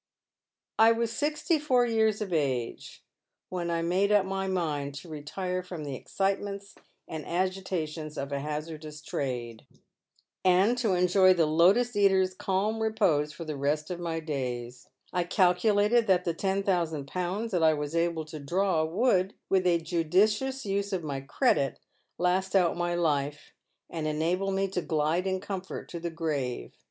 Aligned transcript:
*'It 0.79 0.83
is 0.85 0.87
not 0.89 0.97
now 0.97 1.01
as 1.03 1.21
it 1.21 1.37
has 1.37 1.47
been 1.47 1.61
of 1.61 1.69
yore. 1.69 1.85
815 1.85 1.99
I 1.99 2.05
was 2.09 2.17
sixty 2.17 2.23
six 2.23 2.23
years 2.23 2.23
of 2.23 2.33
age 2.33 3.03
when 3.49 3.69
I 3.69 3.81
made 3.83 4.09
np 4.09 4.25
my 4.25 4.47
mind 4.47 4.95
to 4.95 5.09
retire 5.09 5.61
from 5.61 5.83
the 5.83 5.93
excitements 5.93 6.73
and 7.07 7.23
agitations 7.27 8.17
of 8.17 8.31
a 8.31 8.39
hazardous 8.39 9.03
trade, 9.03 9.67
and 10.43 10.75
to 10.79 10.95
enjoy 10.95 11.35
the 11.35 11.45
lotus 11.45 11.95
eater's 11.95 12.33
calm 12.33 12.81
repose 12.81 13.31
for 13.31 13.45
the 13.45 13.55
rest 13.55 13.91
of 13.91 13.99
my 13.99 14.19
days. 14.19 14.87
I 15.13 15.23
calculated 15.23 16.07
that 16.07 16.25
the 16.25 16.33
ten 16.33 16.63
thousand 16.63 17.05
pounds 17.05 17.51
that 17.51 17.61
I 17.61 17.75
was 17.75 17.95
able 17.95 18.25
to 18.25 18.39
draw 18.39 18.83
would, 18.83 19.35
with 19.49 19.67
a 19.67 19.77
judicious 19.77 20.65
use 20.65 20.91
of 20.93 21.03
my 21.03 21.21
credit, 21.21 21.77
last 22.17 22.55
out 22.55 22.75
my 22.75 22.95
life, 22.95 23.53
and 23.87 24.07
enable 24.07 24.49
me 24.49 24.67
to 24.69 24.81
glide 24.81 25.27
in 25.27 25.39
comfort 25.41 25.87
to 25.89 25.99
the 25.99 26.09
gi'ave. 26.09 26.71